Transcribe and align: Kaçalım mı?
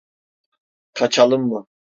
Kaçalım 0.93 1.43
mı? 1.47 1.65